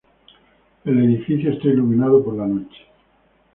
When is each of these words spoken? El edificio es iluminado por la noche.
El 0.83 0.97
edificio 0.97 1.51
es 1.51 1.63
iluminado 1.63 2.23
por 2.23 2.33
la 2.35 2.47
noche. 2.47 2.87